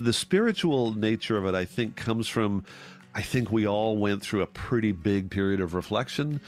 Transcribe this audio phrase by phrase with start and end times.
[0.00, 2.64] The spiritual nature of it, I think, comes from
[3.14, 6.40] I think we all went through a pretty big period of reflection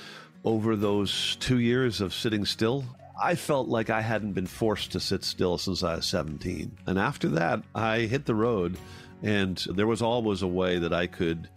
[0.45, 2.85] over those two years of sitting still.
[3.21, 6.79] I felt like I hadn't been forced to sit still since I was 17.
[6.87, 8.79] And after that, I hit the road,
[9.23, 11.49] and there was always a way that I could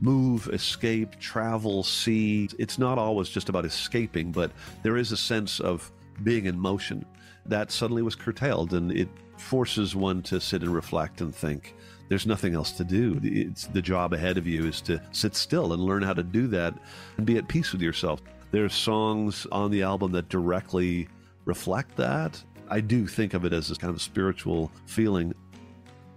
[0.00, 2.48] move, escape, travel, see.
[2.58, 4.52] It's not always just about escaping, but
[4.82, 5.90] there is a sense of
[6.22, 7.04] being in motion
[7.46, 9.08] that suddenly was curtailed, and it
[9.38, 11.74] forces one to sit and reflect and think.
[12.08, 13.20] There's nothing else to do.
[13.22, 16.46] It's the job ahead of you is to sit still and learn how to do
[16.48, 16.74] that
[17.16, 18.22] and be at peace with yourself.
[18.50, 21.08] There's songs on the album that directly
[21.44, 22.42] reflect that.
[22.70, 25.34] I do think of it as this kind of spiritual feeling.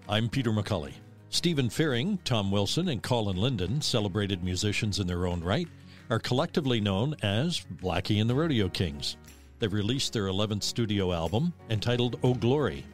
[0.07, 0.93] I'm Peter McCully.
[1.29, 5.67] Stephen Fearing, Tom Wilson, and Colin Linden, celebrated musicians in their own right,
[6.09, 9.15] are collectively known as Blackie and the Rodeo Kings.
[9.59, 12.85] They've released their 11th studio album entitled Oh Glory.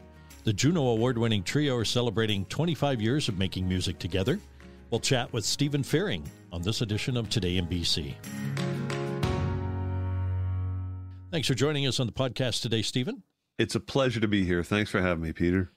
[0.48, 4.40] The Juno Award winning trio are celebrating 25 years of making music together.
[4.90, 6.24] We'll chat with Stephen Fearing
[6.54, 8.14] on this edition of Today in BC.
[11.32, 13.24] Thanks for joining us on the podcast today, Stephen.
[13.60, 14.64] It's a pleasure to be here.
[14.64, 15.70] Thanks for having me, Peter.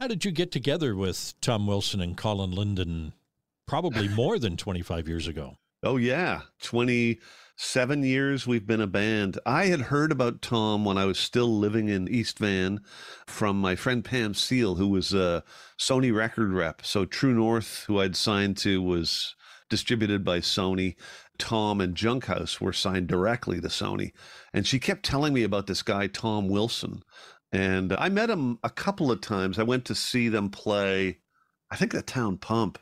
[0.00, 3.12] How did you get together with Tom Wilson and Colin Linden
[3.68, 5.56] probably more than 25 years ago?
[5.82, 6.42] Oh, yeah.
[6.62, 9.38] 27 years we've been a band.
[9.44, 12.80] I had heard about Tom when I was still living in East Van
[13.26, 15.44] from my friend Pam Seal, who was a
[15.78, 16.84] Sony record rep.
[16.84, 19.34] So True North, who I'd signed to, was
[19.68, 20.96] distributed by Sony.
[21.38, 24.12] Tom and Junkhouse were signed directly to Sony.
[24.54, 27.02] And she kept telling me about this guy, Tom Wilson,
[27.52, 29.58] and I met him a couple of times.
[29.58, 31.18] I went to see them play,
[31.70, 32.78] I think, the Town Pump.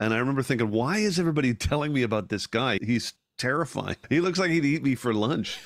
[0.00, 2.78] And I remember thinking, why is everybody telling me about this guy?
[2.82, 3.96] He's terrifying.
[4.08, 5.58] He looks like he'd eat me for lunch.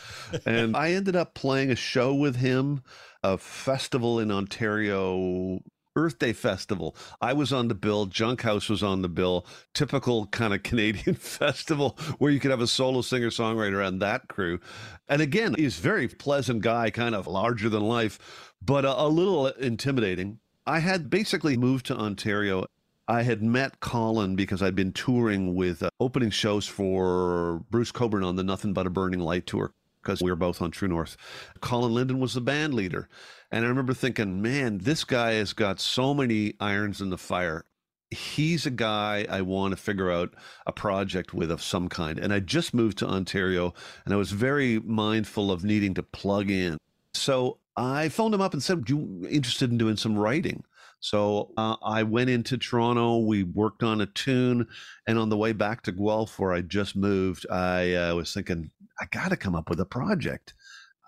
[0.47, 2.83] and I ended up playing a show with him,
[3.22, 5.61] a festival in Ontario
[5.97, 6.97] Earth Day Festival.
[7.20, 8.06] I was on the bill.
[8.06, 9.47] Junkhouse was on the bill.
[9.75, 14.28] Typical kind of Canadian festival where you could have a solo singer songwriter and that
[14.28, 14.60] crew.
[15.09, 19.49] And again, he's very pleasant guy, kind of larger than life, but a, a little
[19.49, 20.38] intimidating.
[20.66, 22.66] I had basically moved to Ontario.
[23.10, 28.22] I had met Colin because I'd been touring with uh, opening shows for Bruce Cockburn
[28.22, 31.16] on the Nothing But a Burning Light tour because we were both on True North.
[31.60, 33.09] Colin Linden was the band leader.
[33.50, 37.65] And I remember thinking, man, this guy has got so many irons in the fire.
[38.12, 40.34] He's a guy I want to figure out
[40.65, 42.16] a project with of some kind.
[42.16, 46.48] And I just moved to Ontario and I was very mindful of needing to plug
[46.48, 46.78] in.
[47.15, 50.62] So I phoned him up and said, you interested in doing some writing?
[51.00, 53.19] So uh, I went into Toronto.
[53.19, 54.69] We worked on a tune,
[55.06, 58.71] and on the way back to Guelph, where I just moved, I uh, was thinking,
[59.00, 60.55] I got to come up with a project.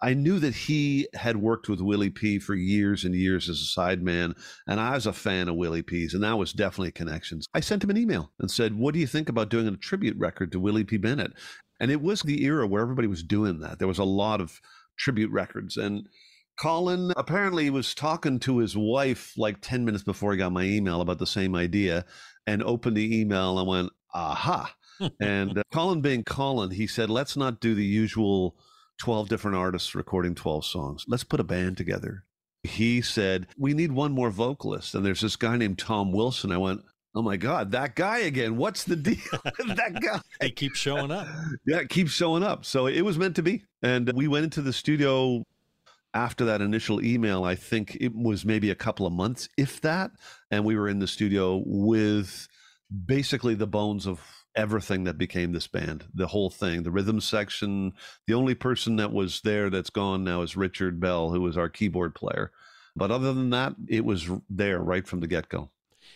[0.03, 3.81] I knew that he had worked with Willie P for years and years as a
[3.81, 4.35] sideman,
[4.67, 7.47] and I was a fan of Willie P's, and that was definitely connections.
[7.55, 10.17] I sent him an email and said, What do you think about doing a tribute
[10.19, 10.97] record to Willie P.
[10.97, 11.35] Bennett?
[11.79, 13.79] And it was the era where everybody was doing that.
[13.79, 14.61] There was a lot of
[14.97, 15.77] tribute records.
[15.77, 16.09] And
[16.63, 21.01] Colin apparently was talking to his wife like 10 minutes before he got my email
[21.01, 22.05] about the same idea
[22.47, 24.73] and opened the email and went, Aha.
[25.21, 28.55] and uh, Colin being Colin, he said, Let's not do the usual
[28.99, 31.05] 12 different artists recording 12 songs.
[31.09, 32.23] Let's put a band together.
[32.63, 34.95] He said, We need one more vocalist.
[34.95, 36.53] And there's this guy named Tom Wilson.
[36.53, 38.57] I went, Oh my God, that guy again.
[38.57, 39.17] What's the deal
[39.59, 40.21] with that guy?
[40.41, 41.27] he keeps showing up.
[41.67, 42.65] Yeah, it keeps showing up.
[42.65, 43.65] So it was meant to be.
[43.83, 45.43] And we went into the studio
[46.15, 47.45] after that initial email.
[47.45, 50.11] I think it was maybe a couple of months, if that.
[50.51, 52.49] And we were in the studio with
[53.07, 54.21] basically the bones of
[54.55, 57.95] everything that became this band, the whole thing, the rhythm section.
[58.27, 61.69] The only person that was there that's gone now is Richard Bell, who was our
[61.69, 62.53] keyboard player.
[62.95, 65.71] But other than that, it was there right from the get go.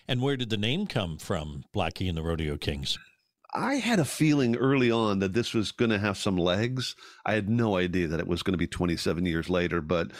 [0.06, 2.98] And where did the name come from, Blackie and the Rodeo Kings?
[3.54, 6.94] I had a feeling early on that this was going to have some legs.
[7.24, 10.10] I had no idea that it was going to be 27 years later, but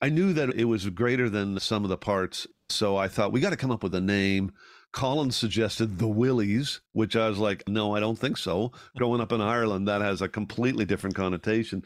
[0.00, 2.46] I knew that it was greater than some of the parts.
[2.68, 4.52] So I thought we got to come up with a name.
[4.92, 8.72] Collins suggested the Willies, which I was like, no, I don't think so.
[8.96, 11.82] Growing up in Ireland, that has a completely different connotation.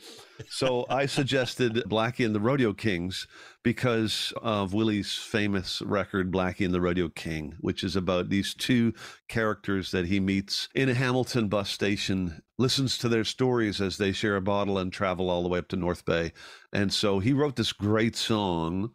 [0.51, 3.29] So I suggested Blackie and the Rodeo Kings
[3.63, 8.93] because of Willie's famous record, Blackie and the Rodeo King, which is about these two
[9.29, 14.11] characters that he meets in a Hamilton bus station, listens to their stories as they
[14.11, 16.33] share a bottle and travel all the way up to North Bay.
[16.73, 18.91] And so he wrote this great song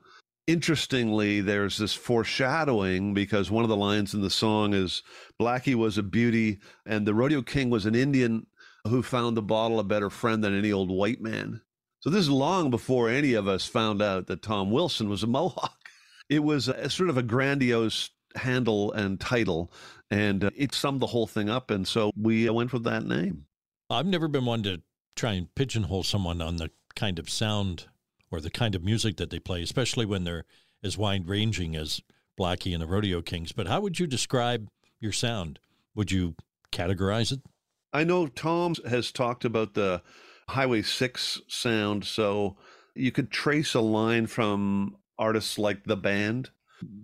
[0.47, 5.03] interestingly, there's this foreshadowing because one of the lines in the song is
[5.39, 8.47] Blackie was a beauty and the rodeo king was an Indian
[8.87, 11.61] who found the bottle a better friend than any old white man.
[11.99, 15.27] So this is long before any of us found out that Tom Wilson was a
[15.27, 15.75] Mohawk.
[16.29, 19.69] It was a, sort of a grandiose handle and title,
[20.09, 21.69] and uh, it summed the whole thing up.
[21.69, 23.47] And so we uh, went with that name.
[23.89, 24.81] I've never been one to
[25.17, 27.87] try and pigeonhole someone on the kind of sound
[28.31, 30.45] or the kind of music that they play, especially when they're
[30.83, 32.01] as wide ranging as
[32.39, 33.51] Blackie and the Rodeo Kings.
[33.51, 34.67] But how would you describe
[34.99, 35.59] your sound?
[35.93, 36.35] Would you
[36.71, 37.41] categorize it?
[37.93, 40.01] I know Tom has talked about the
[40.47, 42.05] Highway 6 sound.
[42.05, 42.57] So
[42.95, 46.49] you could trace a line from artists like the band.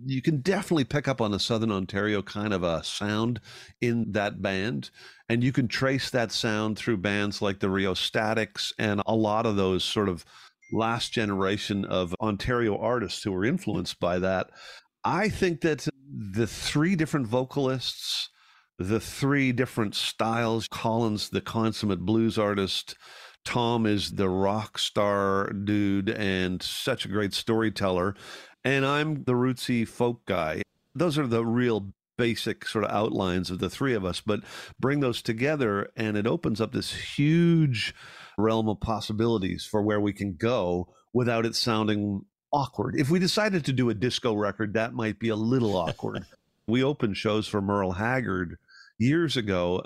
[0.06, 3.40] You can definitely pick up on the Southern Ontario kind of a sound
[3.80, 4.90] in that band.
[5.28, 9.56] And you can trace that sound through bands like the Rheostatics and a lot of
[9.56, 10.24] those sort of
[10.72, 14.50] last generation of Ontario artists who were influenced by that.
[15.04, 18.30] I think that the three different vocalists,
[18.78, 22.96] the three different styles, Colin's, the consummate blues artist,
[23.44, 28.14] Tom is the rock star dude and such a great storyteller.
[28.64, 30.62] And I'm the rootsy folk guy.
[30.94, 34.40] Those are the real basic sort of outlines of the three of us, but
[34.78, 37.94] bring those together and it opens up this huge
[38.38, 42.94] realm of possibilities for where we can go without it sounding awkward.
[42.96, 46.24] If we decided to do a disco record, that might be a little awkward.
[46.66, 48.58] we opened shows for Merle Haggard
[48.98, 49.82] years ago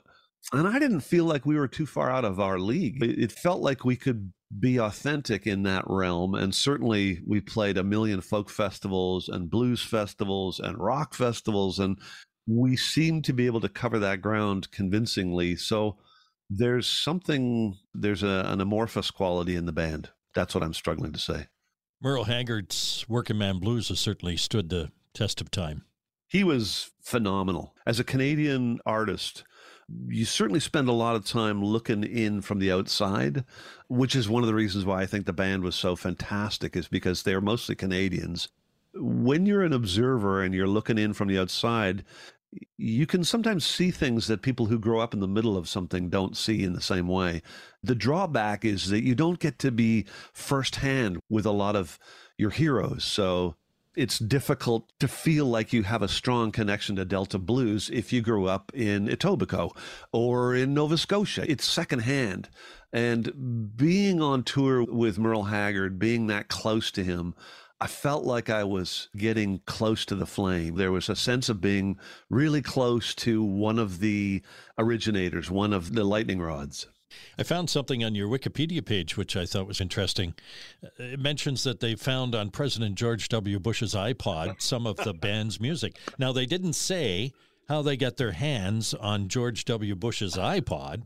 [0.52, 3.02] and I didn't feel like we were too far out of our league.
[3.02, 6.34] It felt like we could be authentic in that realm.
[6.34, 11.78] And certainly we played a million folk festivals and blues festivals and rock festivals.
[11.78, 11.98] And
[12.46, 15.56] we seemed to be able to cover that ground convincingly.
[15.56, 15.96] So
[16.56, 20.10] there's something, there's a, an amorphous quality in the band.
[20.34, 21.46] That's what I'm struggling to say.
[22.00, 25.84] Merle Haggard's Working Man Blues has certainly stood the test of time.
[26.26, 27.74] He was phenomenal.
[27.86, 29.44] As a Canadian artist,
[30.08, 33.44] you certainly spend a lot of time looking in from the outside,
[33.88, 36.88] which is one of the reasons why I think the band was so fantastic, is
[36.88, 38.48] because they're mostly Canadians.
[38.94, 42.04] When you're an observer and you're looking in from the outside,
[42.76, 46.08] you can sometimes see things that people who grow up in the middle of something
[46.08, 47.42] don't see in the same way.
[47.82, 51.98] The drawback is that you don't get to be firsthand with a lot of
[52.36, 53.04] your heroes.
[53.04, 53.54] So
[53.94, 58.22] it's difficult to feel like you have a strong connection to Delta blues if you
[58.22, 59.76] grew up in Etobicoke
[60.12, 61.50] or in Nova Scotia.
[61.50, 62.48] It's secondhand.
[62.92, 67.34] And being on tour with Merle Haggard, being that close to him,
[67.82, 70.76] I felt like I was getting close to the flame.
[70.76, 71.98] There was a sense of being
[72.30, 74.40] really close to one of the
[74.78, 76.86] originators, one of the lightning rods.
[77.36, 80.34] I found something on your Wikipedia page which I thought was interesting.
[80.96, 83.58] It mentions that they found on President George W.
[83.58, 85.98] Bush's iPod some of the band's music.
[86.18, 87.32] Now, they didn't say
[87.68, 89.96] how they got their hands on George W.
[89.96, 91.02] Bush's iPod,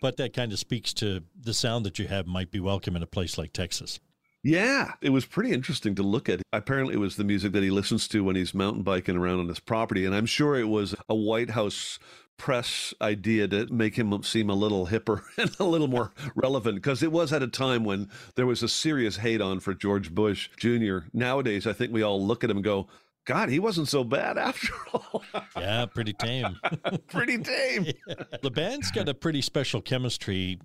[0.00, 3.02] but that kind of speaks to the sound that you have might be welcome in
[3.04, 4.00] a place like Texas.
[4.46, 6.40] Yeah, it was pretty interesting to look at.
[6.52, 9.48] Apparently, it was the music that he listens to when he's mountain biking around on
[9.48, 10.04] his property.
[10.04, 11.98] And I'm sure it was a White House
[12.36, 17.02] press idea to make him seem a little hipper and a little more relevant because
[17.02, 20.48] it was at a time when there was a serious hate on for George Bush
[20.56, 20.98] Jr.
[21.12, 22.86] Nowadays, I think we all look at him and go,
[23.24, 25.24] God, he wasn't so bad after all.
[25.56, 26.56] yeah, pretty tame.
[27.08, 27.86] pretty tame.
[27.86, 28.14] yeah.
[28.42, 30.60] The band's got a pretty special chemistry.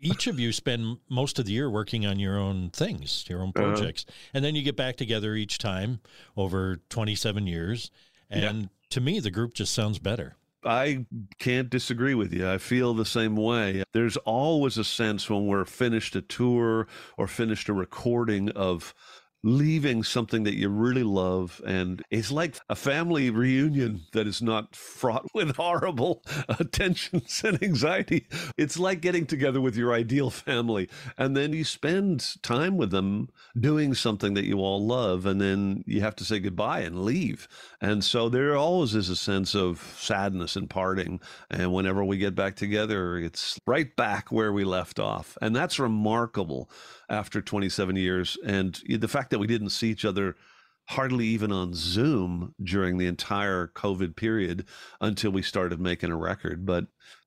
[0.00, 3.52] Each of you spend most of the year working on your own things, your own
[3.56, 3.74] uh-huh.
[3.74, 4.04] projects.
[4.08, 4.30] Uh-huh.
[4.34, 6.00] And then you get back together each time
[6.36, 7.90] over 27 years.
[8.30, 8.68] And yeah.
[8.90, 10.36] to me, the group just sounds better.
[10.64, 11.06] I
[11.38, 12.50] can't disagree with you.
[12.50, 13.84] I feel the same way.
[13.92, 18.92] There's always a sense when we're finished a tour or finished a recording of
[19.46, 21.62] leaving something that you really love.
[21.64, 26.24] And it's like a family reunion that is not fraught with horrible
[26.72, 28.26] tensions and anxiety.
[28.58, 30.88] It's like getting together with your ideal family.
[31.16, 35.26] And then you spend time with them doing something that you all love.
[35.26, 37.46] And then you have to say goodbye and leave.
[37.80, 41.20] And so there always is a sense of sadness and parting.
[41.50, 45.38] And whenever we get back together, it's right back where we left off.
[45.40, 46.68] And that's remarkable
[47.08, 48.36] after 27 years.
[48.44, 50.36] And the fact that we didn't see each other
[50.88, 54.66] hardly even on Zoom during the entire COVID period
[55.00, 56.64] until we started making a record.
[56.64, 56.86] But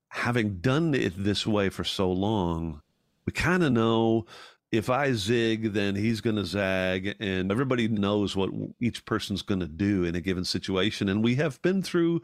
[0.10, 2.82] having done it this way for so long,
[3.25, 4.25] we kind of know
[4.72, 9.62] if I zig, then he's going to zag, and everybody knows what each person's going
[9.62, 11.10] to do in a given situation.
[11.10, 12.22] And we have been through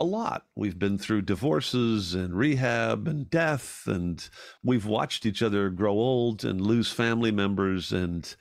[0.00, 0.44] a lot.
[0.56, 4.28] We've been through divorces and rehab and death, and
[4.64, 8.34] we've watched each other grow old and lose family members, and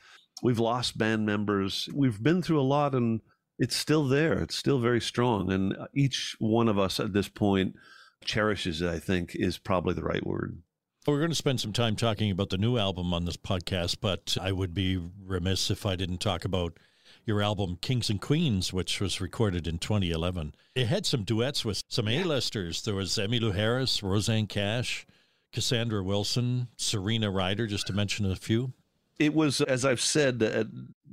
[0.43, 1.89] we've lost band members.
[1.91, 3.21] We've been through a lot, and
[3.57, 4.33] it's still there.
[4.33, 5.51] It's still very strong.
[5.51, 7.75] And uh, each one of us at this point
[8.23, 10.62] cherishes it, I think, is probably the right word.
[11.07, 14.38] We're going to spend some time talking about the new album on this podcast, but
[14.39, 16.77] I would be remiss if I didn't talk about
[17.25, 20.55] your album Kings and Queens, which was recorded in 2011.
[20.75, 22.83] It had some duets with some A-listers.
[22.83, 25.05] There was Emmylou Harris, Rosanne Cash,
[25.51, 28.73] Cassandra Wilson, Serena Ryder, just to mention a few.
[29.20, 30.63] It was, as I've said, uh,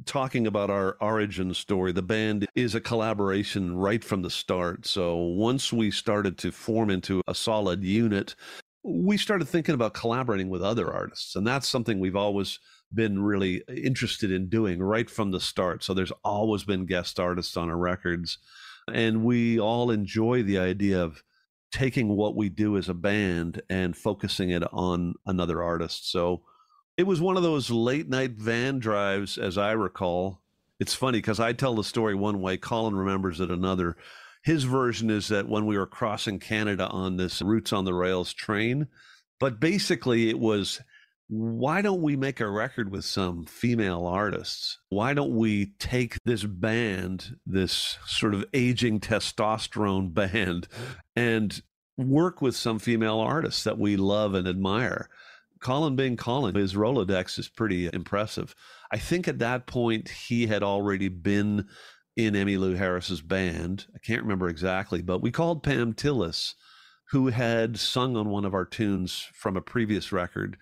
[0.06, 4.86] talking about our origin story, the band is a collaboration right from the start.
[4.86, 8.34] So once we started to form into a solid unit,
[8.82, 11.36] we started thinking about collaborating with other artists.
[11.36, 12.58] And that's something we've always
[12.92, 15.84] been really interested in doing right from the start.
[15.84, 18.38] So there's always been guest artists on our records.
[18.92, 21.22] And we all enjoy the idea of
[21.70, 26.10] taking what we do as a band and focusing it on another artist.
[26.10, 26.42] So
[27.00, 30.42] it was one of those late night van drives, as I recall.
[30.78, 33.96] It's funny because I tell the story one way, Colin remembers it another.
[34.42, 38.34] His version is that when we were crossing Canada on this Roots on the Rails
[38.34, 38.86] train,
[39.38, 40.82] but basically it was
[41.28, 44.76] why don't we make a record with some female artists?
[44.90, 50.68] Why don't we take this band, this sort of aging testosterone band,
[51.16, 51.62] and
[51.96, 55.08] work with some female artists that we love and admire?
[55.60, 58.54] Colin being Colin, his Rolodex is pretty impressive.
[58.90, 61.68] I think at that point he had already been
[62.16, 63.86] in Emmylou Harris's band.
[63.94, 66.54] I can't remember exactly, but we called Pam Tillis,
[67.10, 70.56] who had sung on one of our tunes from a previous record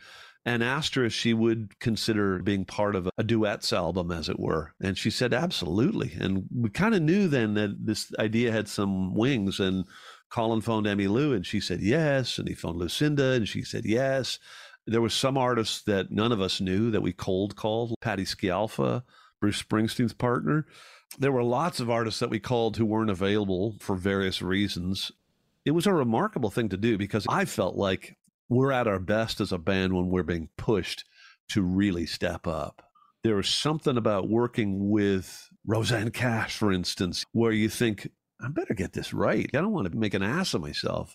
[0.44, 4.40] and asked her if she would consider being part of a duets album, as it
[4.40, 4.72] were.
[4.80, 6.16] And she said, absolutely.
[6.18, 9.60] And we kind of knew then that this idea had some wings.
[9.60, 9.84] And
[10.30, 12.38] Colin phoned Emmylou and she said yes.
[12.38, 14.38] And he phoned Lucinda and she said yes.
[14.88, 19.02] There was some artists that none of us knew that we cold called, Patti Scialfa,
[19.38, 20.66] Bruce Springsteen's partner.
[21.18, 25.12] There were lots of artists that we called who weren't available for various reasons.
[25.66, 28.16] It was a remarkable thing to do because I felt like
[28.48, 31.04] we're at our best as a band when we're being pushed
[31.50, 32.82] to really step up.
[33.22, 38.08] There was something about working with Rosanne Cash, for instance, where you think,
[38.40, 39.50] I better get this right.
[39.52, 41.14] I don't want to make an ass of myself.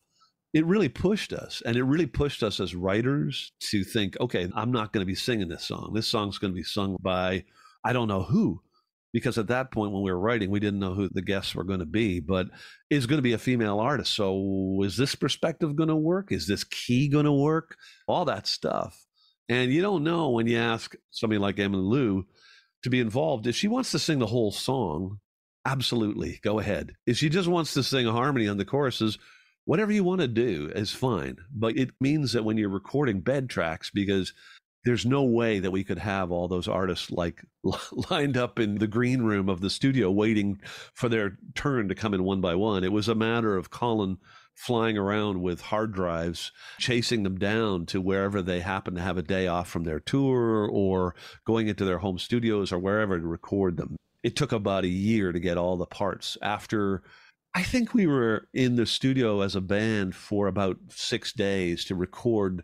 [0.54, 4.72] It really pushed us, and it really pushed us as writers to think, okay, I'm
[4.72, 5.94] not going to be singing this song.
[5.94, 7.46] This song's going to be sung by
[7.84, 8.62] I don't know who.
[9.12, 11.64] Because at that point when we were writing we didn't know who the guests were
[11.64, 12.48] going to be but
[12.90, 16.32] is going to be a female artist so is this perspective going to work?
[16.32, 17.78] Is this key going to work?
[18.08, 19.06] All that stuff.
[19.50, 22.24] And you don't know when you ask somebody like Emmylou
[22.82, 25.20] to be involved if she wants to sing the whole song
[25.64, 26.94] absolutely go ahead.
[27.06, 29.20] If she just wants to sing a harmony on the choruses
[29.66, 33.50] whatever you want to do is fine but it means that when you're recording bed
[33.50, 34.34] tracks because
[34.86, 37.46] there's no way that we could have all those artists like
[38.10, 40.60] lined up in the green room of the studio waiting
[40.94, 42.84] for their turn to come in one by one.
[42.84, 44.18] It was a matter of Colin
[44.56, 49.24] flying around with hard drives, chasing them down to wherever they happen to have a
[49.24, 51.16] day off from their tour or
[51.46, 53.96] going into their home studios or wherever to record them.
[54.22, 57.04] It took about a year to get all the parts after
[57.56, 61.96] I think we were in the studio as a band for about six days to
[61.96, 62.64] record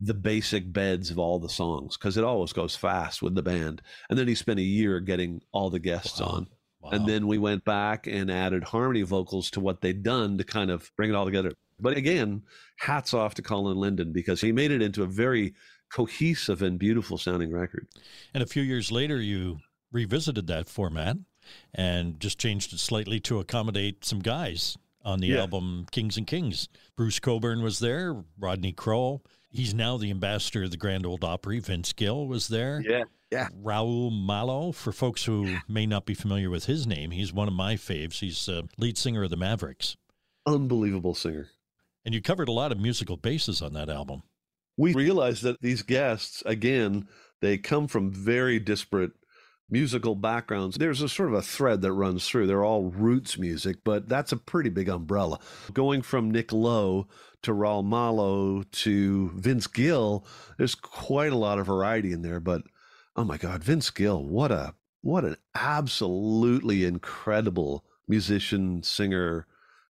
[0.00, 3.82] the basic beds of all the songs because it always goes fast with the band.
[4.08, 6.26] And then he spent a year getting all the guests wow.
[6.26, 6.46] on.
[6.80, 6.90] Wow.
[6.90, 10.70] And then we went back and added harmony vocals to what they'd done to kind
[10.70, 11.52] of bring it all together.
[11.80, 12.42] But again,
[12.78, 15.54] hats off to Colin Linden because he made it into a very
[15.92, 17.88] cohesive and beautiful sounding record.
[18.34, 19.58] And a few years later, you
[19.90, 21.16] revisited that format
[21.74, 25.40] and just changed it slightly to accommodate some guys on the yeah.
[25.40, 26.68] album Kings and Kings.
[26.96, 31.58] Bruce Cockburn was there, Rodney Crowell, He's now the ambassador of the Grand Ole Opry.
[31.58, 32.82] Vince Gill was there.
[32.84, 33.04] Yeah.
[33.30, 33.48] Yeah.
[33.62, 37.54] Raul Malo, for folks who may not be familiar with his name, he's one of
[37.54, 38.20] my faves.
[38.20, 39.96] He's uh, lead singer of the Mavericks.
[40.46, 41.48] Unbelievable singer.
[42.06, 44.22] And you covered a lot of musical bases on that album.
[44.78, 47.08] We realized that these guests, again,
[47.42, 49.12] they come from very disparate
[49.70, 50.76] musical backgrounds.
[50.76, 52.46] There's a sort of a thread that runs through.
[52.46, 55.38] They're all roots music, but that's a pretty big umbrella.
[55.72, 57.06] Going from Nick Lowe
[57.42, 62.40] to Raul Malo to Vince Gill, there's quite a lot of variety in there.
[62.40, 62.62] But
[63.16, 69.46] oh my God, Vince Gill, what a what an absolutely incredible musician, singer,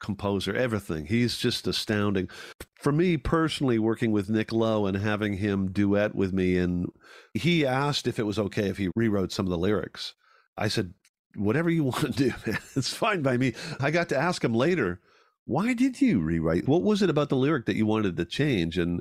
[0.02, 1.06] composer, everything.
[1.06, 2.28] He's just astounding.
[2.75, 6.90] For me personally, working with Nick Lowe and having him duet with me, and
[7.32, 10.14] he asked if it was okay if he rewrote some of the lyrics.
[10.59, 10.92] I said,
[11.37, 13.54] whatever you want to do, man, it's fine by me.
[13.80, 15.00] I got to ask him later,
[15.44, 16.68] why did you rewrite?
[16.68, 18.78] What was it about the lyric that you wanted to change?
[18.78, 19.00] And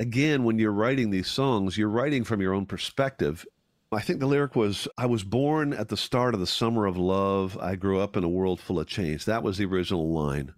[0.00, 3.44] again, when you're writing these songs, you're writing from your own perspective.
[3.92, 6.96] I think the lyric was I was born at the start of the summer of
[6.96, 7.56] love.
[7.60, 9.24] I grew up in a world full of change.
[9.24, 10.52] That was the original line.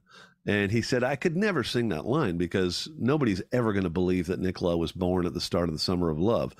[0.47, 4.29] And he said, I could never sing that line because nobody's ever going to believe
[4.29, 6.55] that Nick Lowe was born at the start of the summer of love.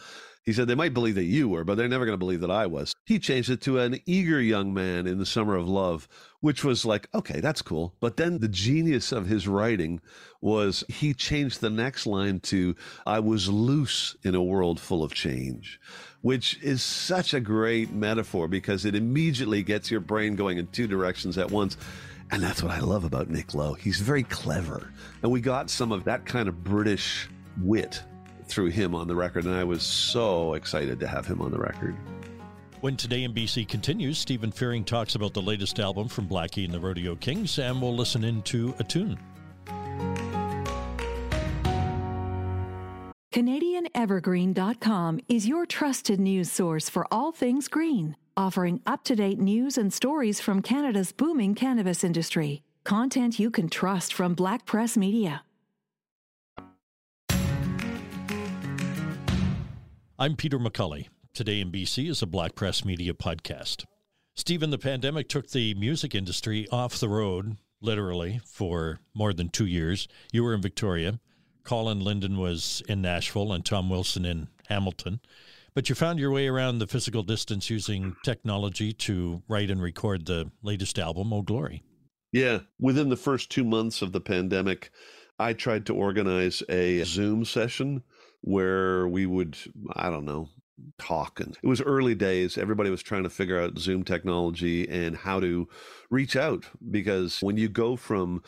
[0.45, 2.51] He said they might believe that you were, but they're never going to believe that
[2.51, 2.95] I was.
[3.05, 6.09] He changed it to an eager young man in the summer of love,
[6.41, 7.95] which was like, okay, that's cool.
[8.01, 10.01] But then the genius of his writing
[10.41, 15.13] was he changed the next line to, I was loose in a world full of
[15.13, 15.81] change,
[16.23, 20.87] which is such a great metaphor because it immediately gets your brain going in two
[20.87, 21.77] directions at once.
[22.31, 23.75] And that's what I love about Nick Lowe.
[23.75, 24.93] He's very clever.
[25.23, 27.29] And we got some of that kind of British
[27.63, 28.03] wit
[28.47, 31.59] through him on the record, and I was so excited to have him on the
[31.59, 31.97] record.
[32.81, 36.73] When Today in BC continues, Stephen Fearing talks about the latest album from Blackie and
[36.73, 39.19] the Rodeo Kings, and we'll listen into a tune.
[43.33, 49.77] CanadianEvergreen.com is your trusted news source for all things green, offering up to date news
[49.77, 52.63] and stories from Canada's booming cannabis industry.
[52.85, 55.43] Content you can trust from Black Press Media.
[60.19, 61.09] I'm Peter McCully.
[61.35, 63.85] Today in BC is a Black Press Media podcast.
[64.35, 69.67] Stephen, the pandemic took the music industry off the road, literally, for more than two
[69.67, 70.09] years.
[70.33, 71.21] You were in Victoria.
[71.69, 75.21] Colin Linden was in Nashville and Tom Wilson in Hamilton.
[75.75, 80.25] But you found your way around the physical distance using technology to write and record
[80.25, 81.83] the latest album, Oh Glory.
[82.33, 82.61] Yeah.
[82.81, 84.91] Within the first two months of the pandemic,
[85.39, 88.03] I tried to organize a Zoom session
[88.41, 89.59] where we would,
[89.93, 90.49] I don't know,
[90.99, 91.39] talk.
[91.39, 92.57] And it was early days.
[92.57, 95.69] Everybody was trying to figure out Zoom technology and how to
[96.11, 98.43] reach out because when you go from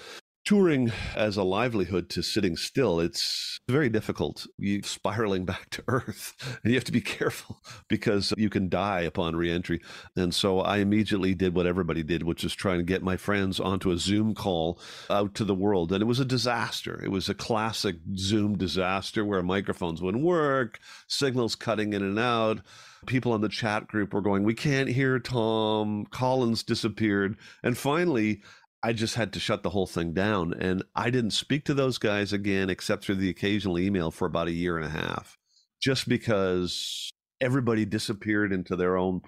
[0.50, 4.48] touring as a livelihood to sitting still, it's very difficult.
[4.58, 9.02] You're spiraling back to earth, and you have to be careful because you can die
[9.02, 9.80] upon reentry.
[10.16, 13.60] And so I immediately did what everybody did, which is try and get my friends
[13.60, 15.92] onto a Zoom call out to the world.
[15.92, 17.00] And it was a disaster.
[17.00, 22.62] It was a classic Zoom disaster where microphones wouldn't work, signals cutting in and out
[23.06, 26.06] people on the chat group were going, We can't hear Tom.
[26.10, 27.36] Colin's disappeared.
[27.62, 28.42] And finally,
[28.82, 30.54] I just had to shut the whole thing down.
[30.54, 34.48] And I didn't speak to those guys again, except through the occasional email for about
[34.48, 35.36] a year and a half,
[35.80, 39.20] just because everybody disappeared into their own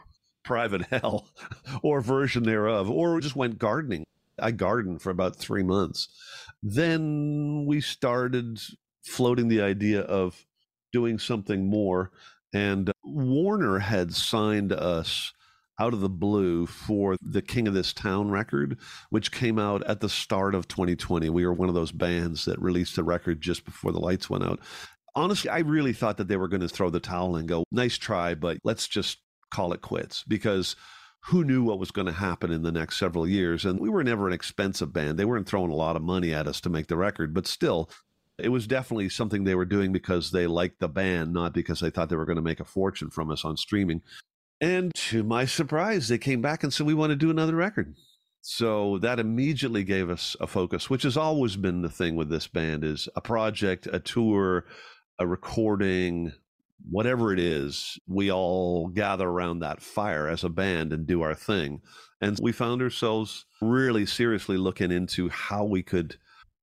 [0.44, 1.28] private hell
[1.82, 4.04] or version thereof, or just went gardening.
[4.38, 6.08] I gardened for about three months.
[6.62, 8.60] Then we started
[9.04, 10.46] floating the idea of
[10.92, 12.10] doing something more.
[12.54, 15.32] And Warner had signed us
[15.78, 18.78] out of the blue for the King of This Town record,
[19.10, 21.30] which came out at the start of 2020.
[21.30, 24.44] We were one of those bands that released the record just before the lights went
[24.44, 24.60] out.
[25.14, 27.98] Honestly, I really thought that they were going to throw the towel and go, nice
[27.98, 29.18] try, but let's just
[29.50, 30.76] call it quits because
[31.26, 33.64] who knew what was going to happen in the next several years?
[33.64, 35.18] And we were never an expensive band.
[35.18, 37.88] They weren't throwing a lot of money at us to make the record, but still,
[38.38, 41.90] it was definitely something they were doing because they liked the band, not because they
[41.90, 44.02] thought they were going to make a fortune from us on streaming.
[44.62, 47.96] And to my surprise, they came back and said, We want to do another record.
[48.42, 52.46] So that immediately gave us a focus, which has always been the thing with this
[52.46, 54.66] band is a project, a tour,
[55.18, 56.32] a recording,
[56.88, 61.34] whatever it is, we all gather around that fire as a band and do our
[61.34, 61.80] thing.
[62.20, 66.16] And we found ourselves really seriously looking into how we could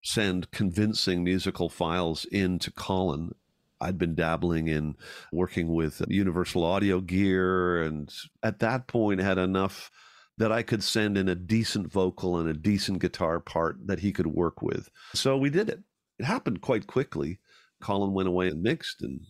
[0.03, 3.33] send convincing musical files into Colin
[3.81, 4.95] I'd been dabbling in
[5.31, 8.13] working with Universal Audio gear, and
[8.43, 9.91] at that point had enough
[10.37, 14.11] that I could send in a decent vocal and a decent guitar part that he
[14.11, 14.89] could work with.
[15.13, 15.81] So we did it.
[16.17, 17.39] It happened quite quickly.
[17.81, 19.21] Colin went away and mixed, and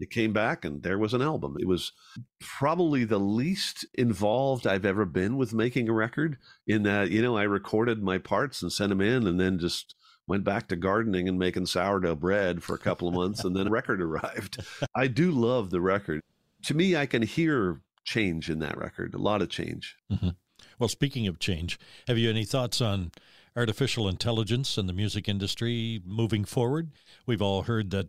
[0.00, 1.56] it came back, and there was an album.
[1.58, 1.92] It was
[2.40, 7.36] probably the least involved I've ever been with making a record, in that, you know,
[7.36, 9.94] I recorded my parts and sent them in, and then just
[10.28, 13.70] went back to gardening and making sourdough bread for a couple of months and then
[13.70, 14.58] record arrived.
[14.94, 16.20] I do love the record.
[16.64, 19.96] To me, I can hear change in that record, a lot of change.
[20.12, 20.30] Mm-hmm.
[20.78, 23.10] Well, speaking of change, have you any thoughts on
[23.56, 26.92] artificial intelligence and the music industry moving forward?
[27.26, 28.08] We've all heard that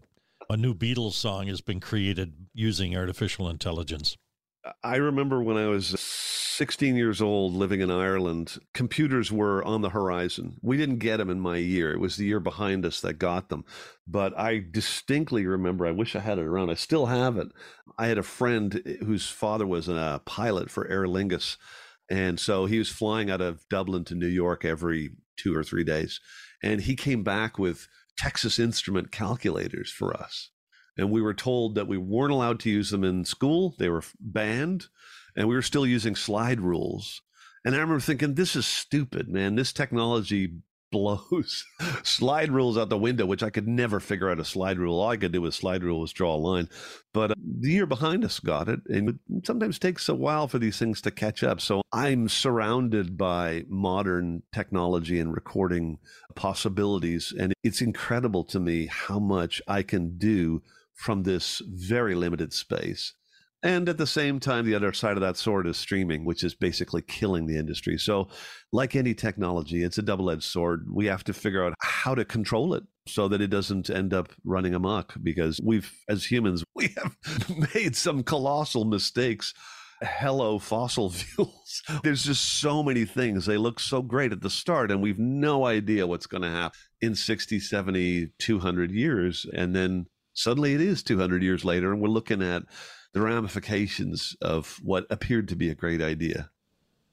[0.49, 4.17] a new Beatles song has been created using artificial intelligence.
[4.83, 9.89] I remember when I was 16 years old living in Ireland, computers were on the
[9.89, 10.57] horizon.
[10.61, 11.93] We didn't get them in my year.
[11.93, 13.63] It was the year behind us that got them.
[14.05, 16.69] But I distinctly remember, I wish I had it around.
[16.69, 17.47] I still have it.
[17.97, 21.55] I had a friend eh, whose father was a pilot for Aer Lingus.
[22.09, 25.85] And so he was flying out of Dublin to New York every two or three
[25.85, 26.19] days.
[26.61, 30.49] And he came back with Texas Instrument calculators for us
[30.99, 33.75] and we were told that we weren't allowed to use them in school.
[33.79, 34.87] They were banned,
[35.35, 37.21] and we were still using slide rules.
[37.65, 39.55] And I remember thinking, this is stupid, man.
[39.55, 40.57] This technology
[40.91, 41.65] blows.
[42.01, 44.99] slide rules out the window, which I could never figure out a slide rule.
[44.99, 46.67] All I could do with slide rule was draw a line.
[47.13, 48.79] But uh, the year behind us got it.
[48.87, 51.61] And it sometimes takes a while for these things to catch up.
[51.61, 55.99] So I'm surrounded by modern technology and recording
[56.35, 57.33] possibilities.
[57.37, 60.63] And it's incredible to me how much I can do
[60.99, 63.13] from this very limited space.
[63.63, 66.55] And at the same time, the other side of that sword is streaming, which is
[66.55, 67.97] basically killing the industry.
[67.97, 68.29] So,
[68.71, 70.87] like any technology, it's a double edged sword.
[70.93, 74.31] We have to figure out how to control it so that it doesn't end up
[74.45, 77.15] running amok because we've, as humans, we have
[77.75, 79.53] made some colossal mistakes.
[80.01, 81.81] Hello, fossil fuels.
[82.03, 83.45] There's just so many things.
[83.45, 86.79] They look so great at the start, and we've no idea what's going to happen
[87.01, 89.45] in 60, 70, 200 years.
[89.53, 90.05] And then
[90.39, 92.63] suddenly it is 200 years later, and we're looking at
[93.13, 96.49] the ramifications of what appeared to be a great idea.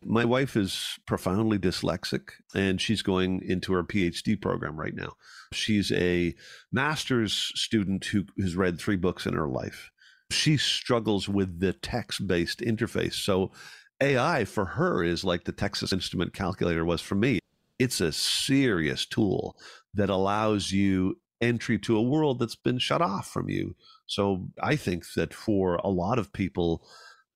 [0.04, 5.14] My wife is profoundly dyslexic and she's going into her PhD program right now.
[5.52, 6.34] She's a
[6.70, 9.90] master's student who has read three books in her life.
[10.30, 13.14] She struggles with the text based interface.
[13.14, 13.52] So,
[14.00, 17.38] AI for her is like the Texas Instrument calculator was for me.
[17.78, 19.56] It's a serious tool
[19.94, 23.74] that allows you entry to a world that's been shut off from you
[24.06, 26.86] so I think that for a lot of people,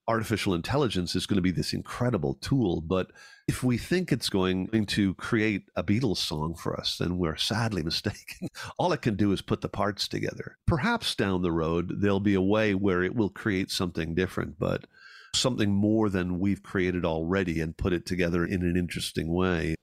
[0.08, 2.80] artificial intelligence is going to be this incredible tool.
[2.80, 3.10] But
[3.48, 7.82] if we think it's going to create a Beatles song for us, then we're sadly
[7.84, 8.48] mistaken.
[8.78, 10.56] All it can do is put the parts together.
[10.66, 14.86] Perhaps down the road, there'll be a way where it will create something different, but
[15.34, 19.76] something more than we've created already and put it together in an interesting way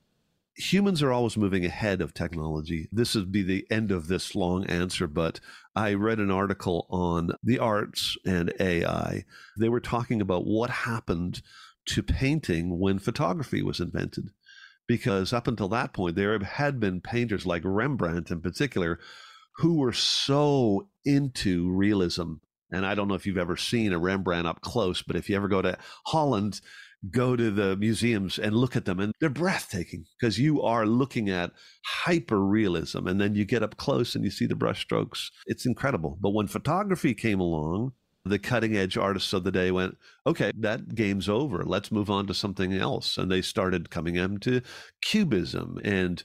[0.58, 2.89] humans are always moving ahead of technology.
[2.91, 5.39] This would be the end of this long answer, but
[5.76, 9.26] I read an article on the arts and AI.
[9.60, 11.41] They were talking about what happened
[11.88, 14.32] to painting when photography was invented.
[14.88, 19.00] Because up until that point, there had been painters like Rembrandt in particular
[19.58, 22.36] who were so into realism.
[22.72, 25.36] And I don't know if you've ever seen a Rembrandt up close, but if you
[25.36, 26.62] ever go to Holland,
[27.12, 31.29] go to the museums and look at them and they're breathtaking because you are looking
[31.29, 31.51] at
[31.86, 35.29] hyper realism and then you get up close and you see the brushstrokes.
[35.45, 36.17] It's incredible.
[36.19, 37.93] But when photography came along
[38.25, 41.63] the cutting edge artists of the day went okay that game's over.
[41.63, 43.17] Let's move on to something else.
[43.17, 44.62] And they started coming into
[45.01, 46.23] cubism and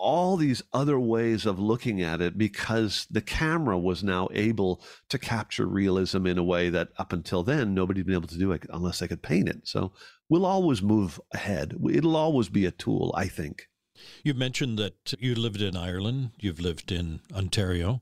[0.00, 5.18] all these other ways of looking at it because the camera was now able to
[5.18, 8.52] capture realism in a way that up until then nobody had been able to do
[8.52, 9.68] it unless they could paint it.
[9.68, 9.92] So
[10.28, 11.76] we'll always move ahead.
[11.92, 13.68] It'll always be a tool, I think.
[14.24, 18.00] You've mentioned that you lived in Ireland, you've lived in Ontario,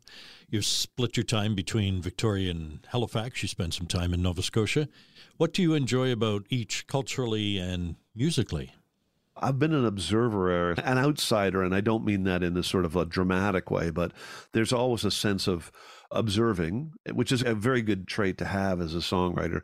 [0.48, 4.88] you've split your time between Victoria and Halifax, you spent some time in Nova Scotia.
[5.36, 8.72] What do you enjoy about each culturally and musically?
[9.40, 12.96] I've been an observer, an outsider, and I don't mean that in a sort of
[12.96, 14.12] a dramatic way, but
[14.52, 15.70] there's always a sense of
[16.10, 19.62] observing, which is a very good trait to have as a songwriter.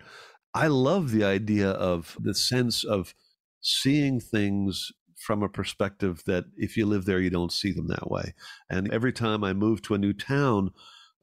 [0.55, 3.15] I love the idea of the sense of
[3.61, 8.11] seeing things from a perspective that if you live there, you don't see them that
[8.11, 8.35] way.
[8.69, 10.71] And every time I move to a new town,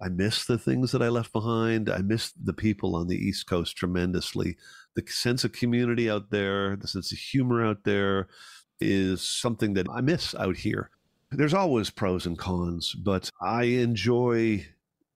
[0.02, 1.90] I miss the things that I left behind.
[1.90, 4.58] I miss the people on the East Coast tremendously.
[4.96, 8.28] The sense of community out there, the sense of humor out there
[8.80, 10.90] is something that I miss out here.
[11.32, 14.68] There's always pros and cons, but I enjoy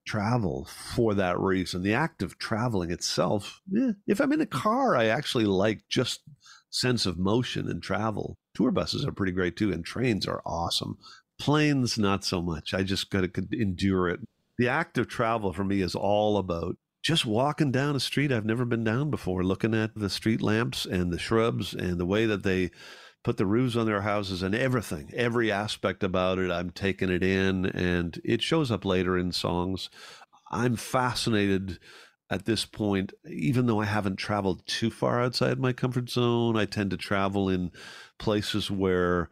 [0.06, 1.82] travel for that reason.
[1.82, 6.22] The act of traveling itself, eh, if I'm in a car, I actually like just
[6.70, 8.38] sense of motion and travel.
[8.54, 10.98] Tour buses are pretty great too, and trains are awesome.
[11.38, 12.74] Planes, not so much.
[12.74, 14.22] I just got to endure it
[14.58, 18.48] the act of travel for me is all about just walking down a street I've
[18.48, 22.26] never been down before, looking at the street lamps and the shrubs and the way
[22.26, 22.72] that they
[23.24, 26.50] put the roofs on their houses and everything, every aspect about it.
[26.50, 29.92] I'm taking it in, and it shows up later in songs.
[30.52, 31.78] I'm fascinated
[32.32, 36.58] at this point, even though I haven't traveled too far outside my comfort zone.
[36.58, 37.70] I tend to travel in
[38.18, 39.30] places where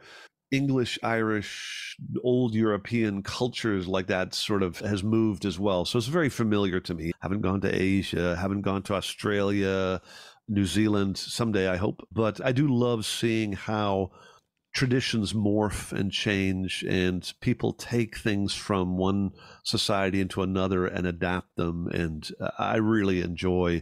[0.53, 5.83] English, Irish, old European cultures like that sort of has moved as well.
[5.83, 7.11] So it's very familiar to me.
[7.21, 9.99] Haven't gone to Asia, haven't gone to Australia,
[10.47, 12.07] New Zealand someday, I hope.
[12.11, 14.11] But I do love seeing how
[14.75, 19.31] traditions morph and change and people take things from one
[19.63, 21.87] society into another and adapt them.
[21.87, 23.81] And uh, I really enjoy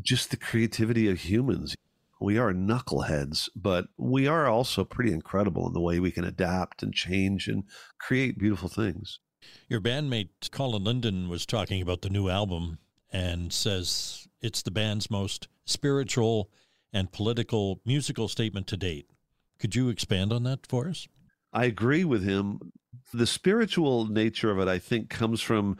[0.00, 1.74] just the creativity of humans
[2.20, 6.82] we are knuckleheads, but we are also pretty incredible in the way we can adapt
[6.82, 7.64] and change and
[7.98, 9.20] create beautiful things.
[9.68, 12.78] Your bandmate Colin Linden was talking about the new album
[13.12, 16.50] and says it's the band's most spiritual
[16.92, 19.10] and political musical statement to date.
[19.58, 21.06] Could you expand on that for us?
[21.52, 22.72] I agree with him.
[23.12, 25.78] The spiritual nature of it, I think, comes from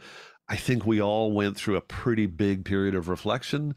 [0.49, 3.75] I think we all went through a pretty big period of reflection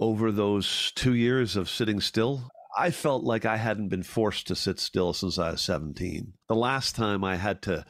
[0.00, 2.48] over those two years of sitting still.
[2.76, 6.32] I felt like I hadn't been forced to sit still since I was 17.
[6.48, 7.84] The last time I had to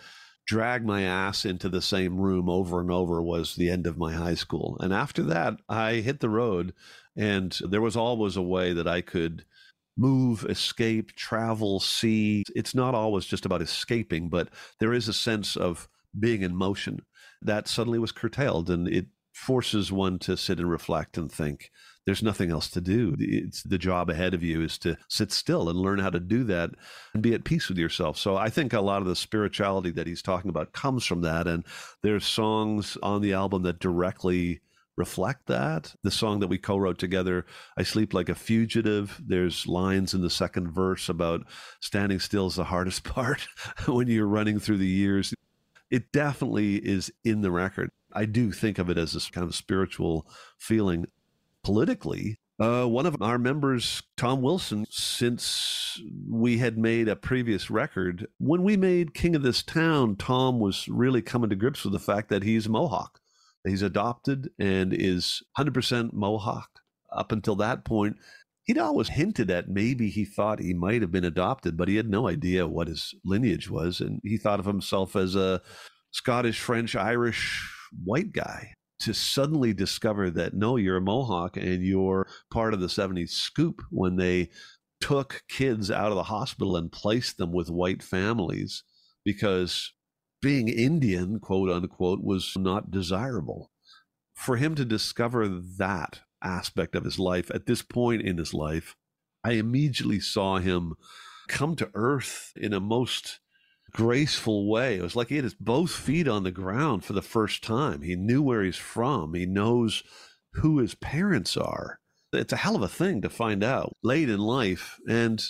[0.46, 4.12] drag my ass into the same room over and over was the end of my
[4.12, 4.76] high school.
[4.80, 6.74] And after that, I hit the road,
[7.16, 9.44] and there was always a way that I could
[9.96, 12.42] move, escape, travel, see.
[12.56, 14.48] It's not always just about escaping, but
[14.80, 17.02] there is a sense of being in motion
[17.42, 21.70] that suddenly was curtailed and it forces one to sit and reflect and think
[22.10, 23.14] there's nothing else to do.
[23.20, 26.42] It's the job ahead of you is to sit still and learn how to do
[26.42, 26.70] that
[27.14, 28.18] and be at peace with yourself.
[28.18, 31.46] So i think a lot of the spirituality that he's talking about comes from that.
[31.46, 31.64] And
[32.02, 34.60] there's songs on the album that directly
[34.96, 35.94] reflect that.
[36.02, 37.46] The song that we co wrote together,
[37.78, 41.46] I Sleep Like a Fugitive, there's lines in the second verse about
[41.78, 43.46] standing still is the hardest part
[43.86, 45.32] when you're running through the years.
[45.92, 47.88] It definitely is in the record.
[48.12, 50.26] I do think of it as this kind of spiritual
[50.58, 51.06] feeling
[51.62, 52.38] politically.
[52.58, 58.62] Uh, one of our members, Tom Wilson, since we had made a previous record, when
[58.62, 62.28] we made King of This Town, Tom was really coming to grips with the fact
[62.28, 63.18] that he's Mohawk.
[63.66, 66.68] He's adopted and is 100% Mohawk.
[67.10, 68.16] Up until that point,
[68.64, 72.08] he'd always hinted at maybe he thought he might have been adopted, but he had
[72.08, 74.00] no idea what his lineage was.
[74.00, 75.60] And he thought of himself as a
[76.12, 77.68] Scottish, French, Irish
[78.04, 78.74] white guy.
[79.00, 83.82] To suddenly discover that no, you're a Mohawk and you're part of the 70s scoop
[83.90, 84.50] when they
[85.00, 88.82] took kids out of the hospital and placed them with white families
[89.24, 89.92] because
[90.42, 93.70] being Indian, quote unquote, was not desirable.
[94.34, 98.96] For him to discover that aspect of his life at this point in his life,
[99.44, 100.94] I immediately saw him
[101.48, 103.40] come to earth in a most
[103.92, 104.96] graceful way.
[104.96, 108.02] It was like he had his both feet on the ground for the first time.
[108.02, 110.02] He knew where he's from, he knows
[110.54, 112.00] who his parents are.
[112.32, 114.98] It's a hell of a thing to find out late in life.
[115.08, 115.42] And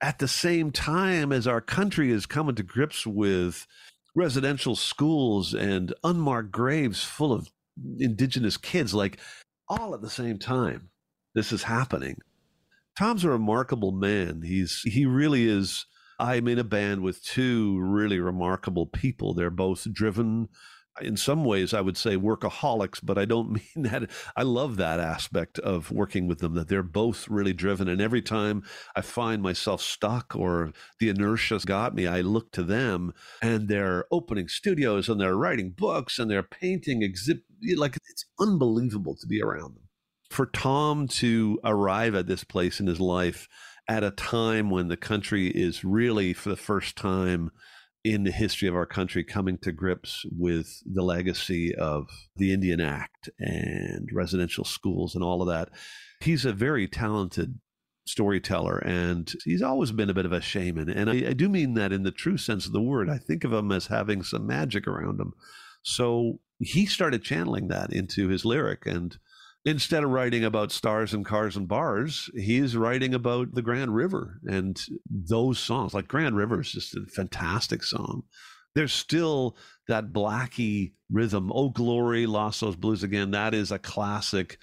[0.00, 3.66] at the same time as our country is coming to grips with
[4.14, 7.48] residential schools and unmarked graves full of
[7.98, 9.18] indigenous kids, like
[9.68, 10.90] all at the same time.
[11.34, 12.18] This is happening.
[12.98, 14.42] Tom's a remarkable man.
[14.42, 15.86] He's he really is.
[16.18, 19.34] I'm in a band with two really remarkable people.
[19.34, 20.48] They're both driven
[21.00, 24.10] in some ways I would say workaholics, but I don't mean that.
[24.36, 27.88] I love that aspect of working with them, that they're both really driven.
[27.88, 28.62] And every time
[28.94, 34.06] I find myself stuck or the inertia's got me, I look to them and they're
[34.10, 37.44] opening studios and they're writing books and they're painting exhibit.
[37.76, 39.84] Like it's unbelievable to be around them.
[40.30, 43.48] For Tom to arrive at this place in his life
[43.88, 47.50] at a time when the country is really, for the first time,
[48.04, 52.80] in the history of our country coming to grips with the legacy of the Indian
[52.80, 55.70] Act and residential schools and all of that.
[56.20, 57.58] He's a very talented
[58.06, 60.88] storyteller and he's always been a bit of a shaman.
[60.88, 63.10] And I, I, do mean that in the true sense of the word.
[63.10, 65.34] I think of him as having some magic around him.
[65.82, 69.18] So he started channeling that into his lyric and
[69.64, 74.40] instead of writing about stars and cars and bars, he's writing about the Grand River
[74.46, 75.94] and those songs.
[75.94, 78.22] Like Grand River is just a fantastic song.
[78.74, 79.56] There's still
[79.88, 81.50] that Blackie rhythm.
[81.54, 83.32] Oh, glory, lost those blues again.
[83.32, 84.58] That is a classic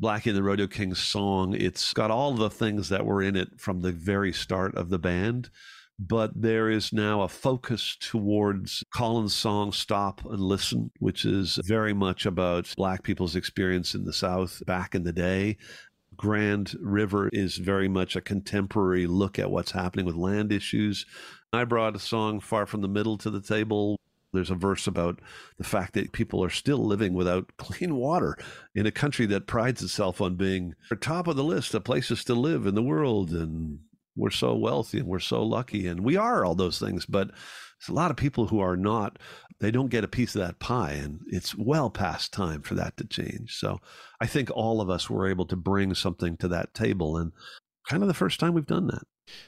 [0.00, 1.54] Blackie and the Rodeo Kings song.
[1.54, 4.98] It's got all the things that were in it from the very start of the
[4.98, 5.50] band
[5.98, 11.94] but there is now a focus towards Colin's song Stop and Listen, which is very
[11.94, 15.56] much about Black people's experience in the South back in the day.
[16.16, 21.06] Grand River is very much a contemporary look at what's happening with land issues.
[21.52, 23.98] I brought a song Far from the Middle to the table.
[24.32, 25.20] There's a verse about
[25.56, 28.36] the fact that people are still living without clean water
[28.74, 32.34] in a country that prides itself on being top of the list of places to
[32.34, 33.30] live in the world.
[33.30, 33.80] And
[34.16, 37.88] we're so wealthy and we're so lucky and we are all those things but there's
[37.88, 39.18] a lot of people who are not
[39.60, 42.96] they don't get a piece of that pie and it's well past time for that
[42.96, 43.56] to change.
[43.56, 43.80] So
[44.20, 47.32] i think all of us were able to bring something to that table and
[47.88, 49.04] kind of the first time we've done that.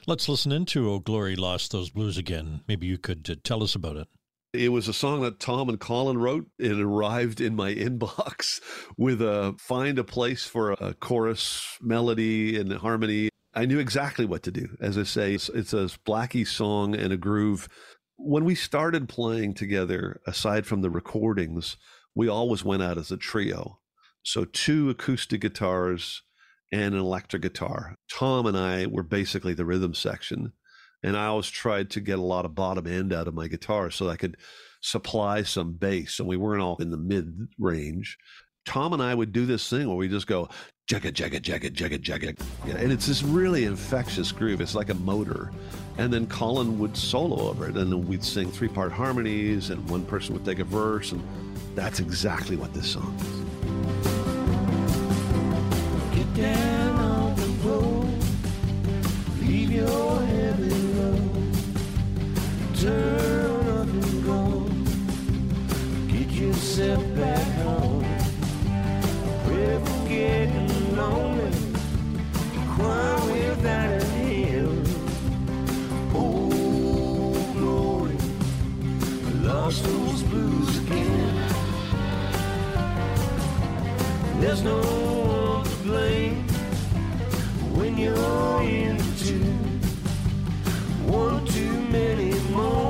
[0.07, 2.61] Let's listen into oh glory lost those blues again.
[2.67, 4.07] Maybe you could uh, tell us about it.
[4.51, 6.47] It was a song that Tom and Colin wrote.
[6.57, 8.59] It arrived in my inbox
[8.97, 14.43] with a find a place for a chorus melody and harmony I knew exactly what
[14.43, 14.77] to do.
[14.79, 17.67] As I say, it's, it's a Blackie song and a groove.
[18.17, 21.77] When we started playing together, aside from the recordings,
[22.13, 23.79] we always went out as a trio.
[24.23, 26.21] So two acoustic guitars
[26.71, 27.95] and an electric guitar.
[28.11, 30.53] Tom and I were basically the rhythm section.
[31.01, 33.89] And I always tried to get a lot of bottom end out of my guitar
[33.89, 34.37] so I could
[34.81, 36.19] supply some bass.
[36.19, 38.17] And we weren't all in the mid range.
[38.69, 40.47] Tom and I would do this thing where we just go
[40.87, 44.61] jugga jugga jugga jugga jugga, and it's this really infectious groove.
[44.61, 45.51] It's like a motor,
[45.97, 49.89] and then Colin would solo over it, and then we'd sing three part harmonies, and
[49.89, 51.27] one person would take a verse, and
[51.73, 53.39] that's exactly what this song is.
[56.15, 58.23] Get down on the road,
[59.41, 61.55] leave your heavy load,
[62.75, 64.69] turn up and go,
[66.07, 67.38] get yourself back
[72.89, 74.83] cry without hymn.
[76.13, 78.17] Oh, glory,
[79.27, 81.35] I lost those blues again.
[84.41, 86.47] There's no one to blame
[87.77, 88.39] when you're.
[91.09, 92.88] One too many mornings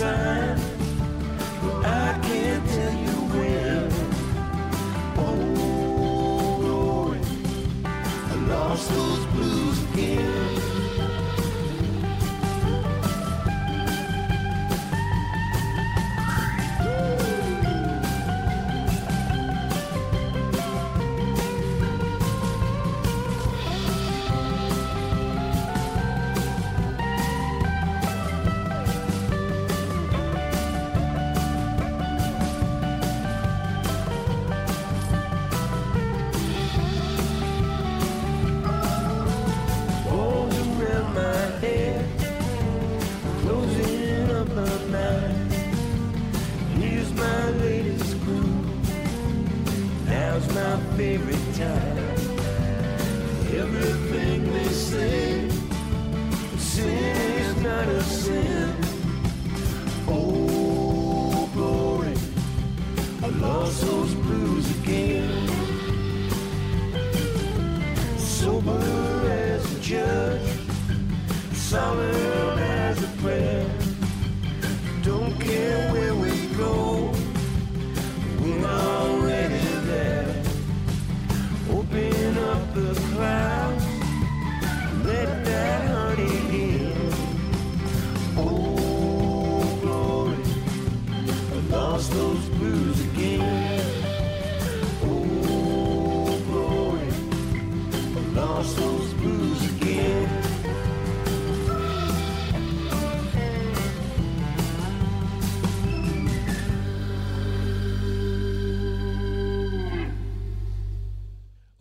[0.00, 0.41] one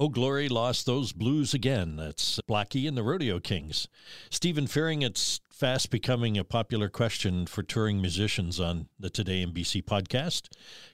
[0.02, 1.96] Oh Glory lost those blues again.
[1.96, 3.88] That's Blackie and the Rodeo Kings.
[4.32, 9.54] Stephen Fearing, it's fast becoming a popular question for touring musicians on the Today in
[9.54, 10.48] BC podcast.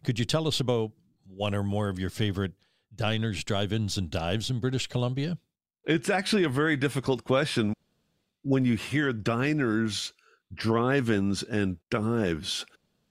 [0.04, 0.92] Could you tell us about
[1.26, 2.52] one or more of your favorite
[2.94, 5.38] diners, drive ins, and dives in British Columbia?
[5.86, 7.74] It's actually a very difficult question.
[8.42, 10.12] When you hear diners,
[10.54, 12.66] drive ins, and dives,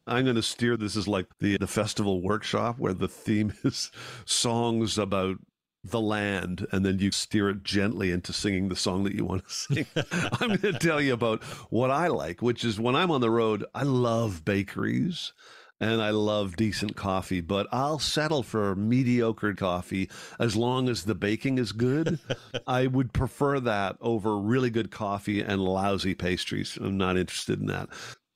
[0.06, 3.90] I'm going to steer this as like the, the festival workshop where the theme is
[4.26, 5.38] songs about
[5.90, 9.46] the land, and then you steer it gently into singing the song that you want
[9.46, 9.87] to sing.
[10.40, 13.31] I'm going to tell you about what I like, which is when I'm on the
[13.31, 15.33] road, I love bakeries
[15.81, 21.14] and I love decent coffee, but I'll settle for mediocre coffee as long as the
[21.14, 22.18] baking is good.
[22.66, 26.79] I would prefer that over really good coffee and lousy pastries.
[26.81, 27.88] I'm not interested in that.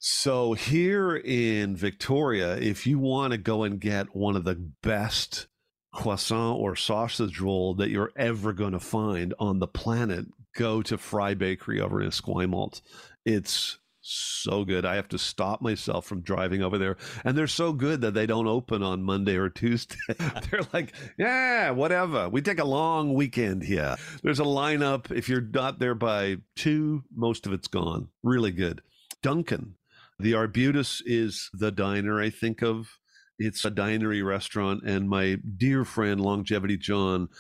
[0.03, 5.47] So, here in Victoria, if you want to go and get one of the best
[5.93, 10.27] croissant or sausage roll that you're ever going to find on the planet,
[10.57, 12.81] go to Fry Bakery over in Esquimalt.
[13.25, 14.85] It's so good.
[14.85, 16.97] I have to stop myself from driving over there.
[17.25, 19.97] And they're so good that they don't open on Monday or Tuesday.
[20.19, 22.29] they're like, yeah, whatever.
[22.29, 23.97] We take a long weekend here.
[24.23, 25.11] There's a lineup.
[25.11, 28.09] If you're not there by two, most of it's gone.
[28.23, 28.83] Really good.
[29.23, 29.75] Duncan.
[30.19, 32.99] The Arbutus is the diner I think of
[33.43, 37.31] It's a dinery restaurant, and my dear friend Longevity John,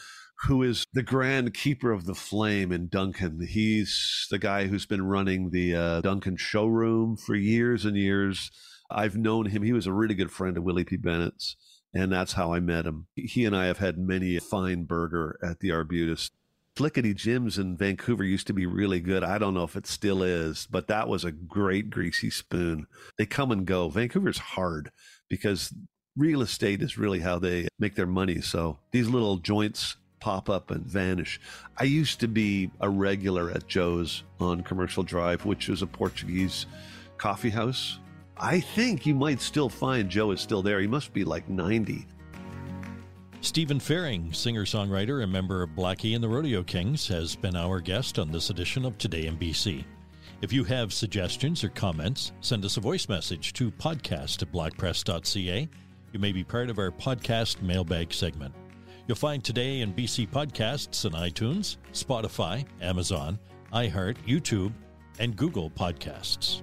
[0.46, 3.46] who is the grand keeper of the flame in Duncan.
[3.46, 8.51] He's the guy who's been running the uh, Duncan showroom for years and years.
[8.90, 9.62] I've known him.
[9.62, 10.96] He was a really good friend of Willie P.
[10.96, 11.57] Bennett's,
[11.92, 13.07] and that's how I met him.
[13.14, 16.30] He and I have had many a fine burger at the Arbutus.
[16.76, 19.22] Slickety Jim's in Vancouver used to be really good.
[19.22, 22.86] I don't know if it still is, but that was a great greasy spoon.
[23.18, 23.90] They come and go.
[23.90, 24.90] Vancouver's hard
[25.30, 25.72] because
[26.16, 28.42] real estate is really how they make their money.
[28.42, 31.40] So these little joints pop up and vanish.
[31.78, 36.66] I used to be a regular at Joe's on Commercial Drive, which is a Portuguese
[37.16, 37.98] coffee house.
[38.36, 40.80] I think you might still find Joe is still there.
[40.80, 42.06] He must be like 90.
[43.42, 47.80] Stephen Fearing, singer songwriter and member of Blackie and the Rodeo Kings, has been our
[47.80, 49.84] guest on this edition of Today in BC.
[50.43, 55.68] If you have suggestions or comments, send us a voice message to podcast at blackpress.ca.
[56.12, 58.55] You may be part of our podcast mailbag segment.
[59.07, 63.38] You'll find Today in BC podcasts on iTunes, Spotify, Amazon,
[63.72, 64.72] iHeart, YouTube,
[65.18, 66.62] and Google Podcasts.